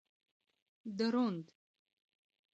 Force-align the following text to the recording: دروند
دروند 0.97 1.45